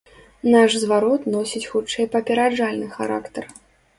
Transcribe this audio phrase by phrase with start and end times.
[0.53, 3.43] Наш зварот носіць хутчэй папераджальны характар.